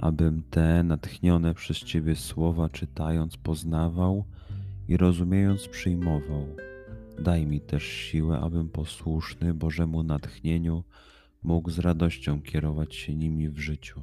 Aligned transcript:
abym 0.00 0.42
te 0.50 0.82
natchnione 0.82 1.54
przez 1.54 1.78
Ciebie 1.78 2.16
słowa 2.16 2.68
czytając 2.68 3.36
poznawał 3.36 4.24
i 4.88 4.96
rozumiejąc 4.96 5.68
przyjmował. 5.68 6.56
Daj 7.18 7.46
mi 7.46 7.60
też 7.60 7.82
siłę, 7.84 8.40
abym 8.40 8.68
posłuszny 8.68 9.54
Bożemu 9.54 10.02
natchnieniu 10.02 10.84
mógł 11.42 11.70
z 11.70 11.78
radością 11.78 12.42
kierować 12.42 12.94
się 12.94 13.14
nimi 13.14 13.48
w 13.48 13.58
życiu. 13.58 14.02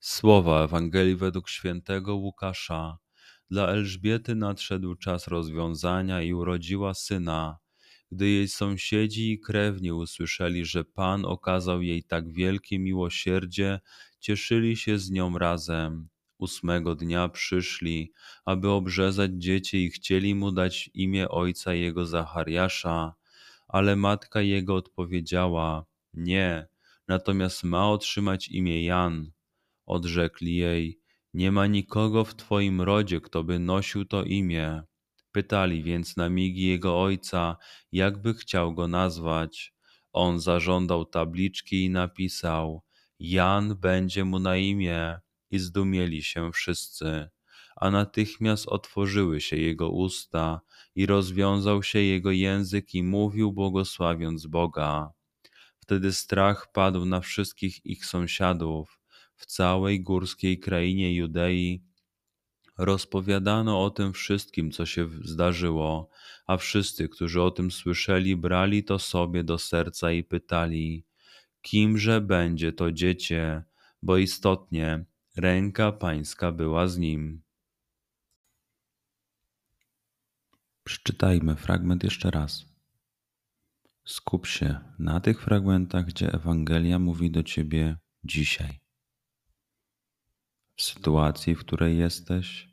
Słowa 0.00 0.64
Ewangelii 0.64 1.16
według 1.16 1.48
świętego 1.48 2.16
Łukasza. 2.16 2.98
Dla 3.50 3.68
Elżbiety 3.68 4.34
nadszedł 4.34 4.94
czas 4.94 5.28
rozwiązania 5.28 6.22
i 6.22 6.32
urodziła 6.32 6.94
syna 6.94 7.59
gdy 8.12 8.28
jej 8.28 8.48
sąsiedzi 8.48 9.32
i 9.32 9.40
krewni 9.40 9.92
usłyszeli, 9.92 10.64
że 10.64 10.84
Pan 10.84 11.24
okazał 11.24 11.82
jej 11.82 12.02
tak 12.02 12.32
wielkie 12.32 12.78
miłosierdzie, 12.78 13.80
cieszyli 14.20 14.76
się 14.76 14.98
z 14.98 15.10
nią 15.10 15.38
razem. 15.38 16.08
Ósmego 16.38 16.94
dnia 16.94 17.28
przyszli, 17.28 18.12
aby 18.44 18.70
obrzezać 18.70 19.30
dziecię 19.34 19.78
i 19.78 19.90
chcieli 19.90 20.34
mu 20.34 20.52
dać 20.52 20.90
imię 20.94 21.28
ojca 21.28 21.74
jego 21.74 22.06
Zachariasza, 22.06 23.14
ale 23.68 23.96
matka 23.96 24.40
jego 24.40 24.74
odpowiedziała: 24.74 25.84
Nie, 26.14 26.66
natomiast 27.08 27.64
ma 27.64 27.90
otrzymać 27.90 28.48
imię 28.48 28.84
Jan. 28.84 29.30
Odrzekli 29.86 30.56
jej: 30.56 31.00
Nie 31.34 31.52
ma 31.52 31.66
nikogo 31.66 32.24
w 32.24 32.34
twoim 32.34 32.80
rodzie, 32.80 33.20
kto 33.20 33.44
by 33.44 33.58
nosił 33.58 34.04
to 34.04 34.24
imię. 34.24 34.82
Pytali 35.32 35.82
więc 35.82 36.16
na 36.16 36.28
migi 36.28 36.66
jego 36.66 37.02
ojca, 37.02 37.56
jakby 37.92 38.34
chciał 38.34 38.74
go 38.74 38.88
nazwać. 38.88 39.74
On 40.12 40.40
zażądał 40.40 41.04
tabliczki 41.04 41.84
i 41.84 41.90
napisał: 41.90 42.82
Jan 43.18 43.76
będzie 43.76 44.24
mu 44.24 44.38
na 44.38 44.56
imię, 44.56 45.20
i 45.50 45.58
zdumieli 45.58 46.22
się 46.22 46.52
wszyscy. 46.52 47.28
A 47.76 47.90
natychmiast 47.90 48.68
otworzyły 48.68 49.40
się 49.40 49.56
jego 49.56 49.90
usta, 49.90 50.60
i 50.94 51.06
rozwiązał 51.06 51.82
się 51.82 51.98
jego 51.98 52.30
język, 52.30 52.94
i 52.94 53.02
mówił, 53.02 53.52
błogosławiąc 53.52 54.46
Boga. 54.46 55.12
Wtedy 55.78 56.12
strach 56.12 56.72
padł 56.72 57.04
na 57.04 57.20
wszystkich 57.20 57.86
ich 57.86 58.06
sąsiadów 58.06 59.00
w 59.36 59.46
całej 59.46 60.02
górskiej 60.02 60.58
krainie 60.58 61.14
Judei 61.14 61.82
Rozpowiadano 62.82 63.84
o 63.84 63.90
tym 63.90 64.12
wszystkim, 64.12 64.70
co 64.70 64.86
się 64.86 65.08
zdarzyło, 65.24 66.08
a 66.46 66.56
wszyscy, 66.56 67.08
którzy 67.08 67.42
o 67.42 67.50
tym 67.50 67.70
słyszeli, 67.70 68.36
brali 68.36 68.84
to 68.84 68.98
sobie 68.98 69.44
do 69.44 69.58
serca 69.58 70.12
i 70.12 70.24
pytali: 70.24 71.04
Kimże 71.62 72.20
będzie 72.20 72.72
to 72.72 72.92
dziecię? 72.92 73.62
Bo 74.02 74.16
istotnie 74.16 75.04
ręka 75.36 75.92
pańska 75.92 76.52
była 76.52 76.88
z 76.88 76.98
nim. 76.98 77.42
Przeczytajmy 80.84 81.56
fragment 81.56 82.04
jeszcze 82.04 82.30
raz. 82.30 82.64
Skup 84.04 84.46
się 84.46 84.80
na 84.98 85.20
tych 85.20 85.42
fragmentach, 85.42 86.06
gdzie 86.06 86.32
Ewangelia 86.32 86.98
mówi 86.98 87.30
do 87.30 87.42
ciebie 87.42 87.96
dzisiaj. 88.24 88.80
W 90.76 90.82
sytuacji, 90.82 91.54
w 91.54 91.60
której 91.60 91.98
jesteś, 91.98 92.69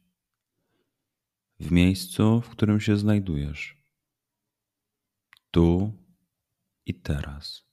w 1.60 1.72
miejscu, 1.72 2.42
w 2.42 2.50
którym 2.50 2.80
się 2.80 2.98
znajdujesz, 2.98 3.78
tu 5.52 5.94
i 6.86 7.02
teraz. 7.02 7.64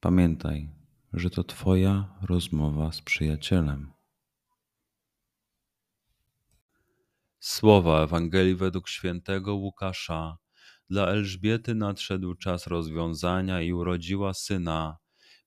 Pamiętaj, 0.00 0.70
że 1.12 1.30
to 1.30 1.44
Twoja 1.44 2.18
rozmowa 2.22 2.92
z 2.92 3.00
przyjacielem. 3.00 3.92
Słowa 7.40 8.02
Ewangelii 8.02 8.54
według 8.54 8.88
świętego 8.88 9.54
Łukasza. 9.54 10.38
Dla 10.90 11.06
Elżbiety 11.06 11.74
nadszedł 11.74 12.34
czas 12.34 12.66
rozwiązania 12.66 13.62
i 13.62 13.72
urodziła 13.72 14.34
syna. 14.34 15.01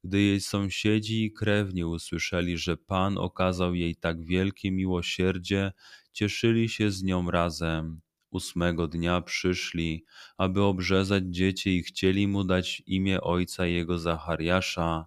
Gdy 0.05 0.21
jej 0.21 0.41
sąsiedzi 0.41 1.23
i 1.23 1.31
krewni 1.31 1.85
usłyszeli, 1.85 2.57
że 2.57 2.77
Pan 2.77 3.17
okazał 3.17 3.75
jej 3.75 3.95
tak 3.95 4.25
wielkie 4.25 4.71
miłosierdzie, 4.71 5.71
cieszyli 6.13 6.69
się 6.69 6.91
z 6.91 7.03
nią 7.03 7.31
razem. 7.31 8.01
Ósmego 8.31 8.87
dnia 8.87 9.21
przyszli, 9.21 10.05
aby 10.37 10.61
obrzezać 10.61 11.23
dziecię 11.23 11.71
i 11.71 11.83
chcieli 11.83 12.27
mu 12.27 12.43
dać 12.43 12.83
imię 12.85 13.21
ojca 13.21 13.65
jego 13.65 13.99
Zachariasza, 13.99 15.05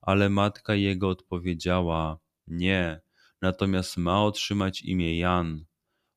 ale 0.00 0.30
matka 0.30 0.74
jego 0.74 1.08
odpowiedziała: 1.08 2.18
Nie, 2.46 3.00
natomiast 3.42 3.96
ma 3.96 4.24
otrzymać 4.24 4.82
imię 4.82 5.18
Jan. 5.18 5.64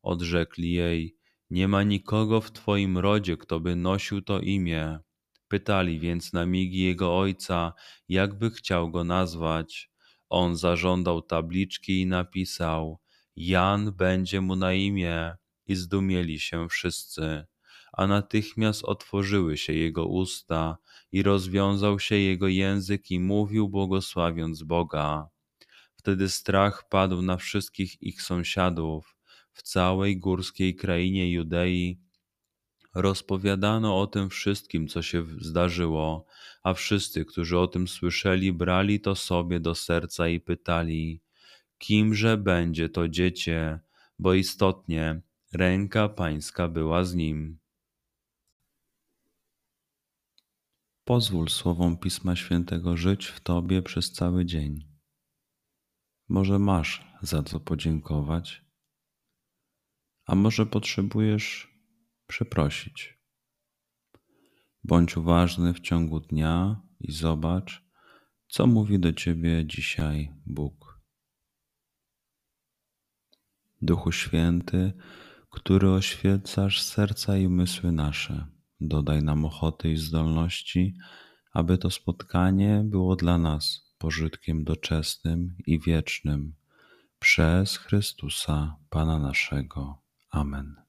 Odrzekli 0.01 0.72
jej: 0.72 1.16
Nie 1.50 1.68
ma 1.68 1.84
nikogo 1.84 2.41
w 2.41 2.51
twoim 2.51 2.97
rodzie, 2.97 3.38
kto 3.38 3.59
by 3.59 3.75
nosił 3.75 4.22
to 4.22 4.39
imię. 4.39 5.00
Pytali 5.49 5.99
więc 5.99 6.33
na 6.33 6.45
migi 6.45 6.79
jego 6.79 7.17
ojca, 7.17 7.73
jakby 8.09 8.51
chciał 8.51 8.91
go 8.91 9.03
nazwać. 9.03 9.91
On 10.29 10.55
zażądał 10.55 11.21
tabliczki 11.21 12.01
i 12.01 12.05
napisał: 12.05 12.99
Jan 13.35 13.91
będzie 13.91 14.41
mu 14.41 14.55
na 14.55 14.73
imię, 14.73 15.35
i 15.67 15.75
zdumieli 15.75 16.39
się 16.39 16.69
wszyscy. 16.69 17.45
A 17.93 18.07
natychmiast 18.07 18.83
otworzyły 18.83 19.57
się 19.57 19.73
jego 19.73 20.05
usta, 20.05 20.77
i 21.11 21.23
rozwiązał 21.23 21.99
się 21.99 22.15
jego 22.15 22.47
język, 22.47 23.11
i 23.11 23.19
mówił, 23.19 23.69
błogosławiąc 23.69 24.63
Boga. 24.63 25.29
Wtedy 25.95 26.29
strach 26.29 26.89
padł 26.89 27.21
na 27.21 27.38
wszystkich 27.38 28.01
ich 28.03 28.21
sąsiadów 28.21 29.15
w 29.51 29.61
całej 29.61 30.19
górskiej 30.19 30.75
krainie 30.75 31.31
Judei 31.31 31.99
Rozpowiadano 33.01 33.99
o 34.01 34.07
tym 34.07 34.29
wszystkim, 34.29 34.87
co 34.87 35.01
się 35.01 35.25
zdarzyło, 35.41 36.25
a 36.63 36.73
wszyscy, 36.73 37.25
którzy 37.25 37.59
o 37.59 37.67
tym 37.67 37.87
słyszeli, 37.87 38.53
brali 38.53 38.99
to 38.99 39.15
sobie 39.15 39.59
do 39.59 39.75
serca 39.75 40.27
i 40.27 40.39
pytali: 40.39 41.21
Kimże 41.77 42.38
będzie 42.38 42.89
to 42.89 43.07
dziecię? 43.07 43.79
Bo 44.19 44.33
istotnie 44.33 45.21
ręka 45.53 46.09
pańska 46.09 46.67
była 46.67 47.03
z 47.03 47.15
nim. 47.15 47.59
Pozwól 51.03 51.49
słowom 51.49 51.97
Pisma 51.97 52.35
Świętego 52.35 52.97
żyć 52.97 53.25
w 53.25 53.39
Tobie 53.39 53.81
przez 53.81 54.11
cały 54.11 54.45
dzień. 54.45 54.88
Może 56.29 56.59
masz 56.59 57.07
za 57.21 57.44
co 57.44 57.59
podziękować, 57.59 58.65
a 60.25 60.35
może 60.35 60.65
potrzebujesz 60.65 61.78
przeprosić. 62.29 63.19
Bądź 64.83 65.17
uważny 65.17 65.73
w 65.73 65.79
ciągu 65.79 66.19
dnia 66.19 66.81
i 66.99 67.11
zobacz, 67.11 67.85
co 68.47 68.67
mówi 68.67 68.99
do 68.99 69.13
ciebie 69.13 69.65
dzisiaj 69.65 70.33
Bóg. 70.45 71.01
Duchu 73.81 74.11
Święty, 74.11 74.93
który 75.49 75.89
oświecasz 75.89 76.81
serca 76.81 77.37
i 77.37 77.47
umysły 77.47 77.91
nasze, 77.91 78.47
dodaj 78.81 79.23
nam 79.23 79.45
ochoty 79.45 79.91
i 79.91 79.97
zdolności, 79.97 80.97
aby 81.53 81.77
to 81.77 81.89
spotkanie 81.89 82.81
było 82.85 83.15
dla 83.15 83.37
nas 83.37 83.93
pożytkiem 83.97 84.63
doczesnym 84.63 85.55
i 85.65 85.79
wiecznym. 85.79 86.55
Przez 87.19 87.77
Chrystusa, 87.77 88.75
Pana 88.89 89.19
naszego. 89.19 90.01
Amen. 90.31 90.88